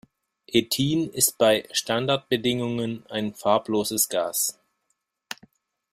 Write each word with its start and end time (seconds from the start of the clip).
Ethin 0.51 1.11
ist 1.13 1.37
bei 1.37 1.67
Standardbedingungen 1.71 3.05
ein 3.07 3.35
farbloses 3.35 4.09
Gas. 4.09 4.59